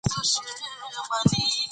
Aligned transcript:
دا 0.09 0.19
خبره 0.31 1.01
منل 1.07 1.25
کېږي. 1.31 1.63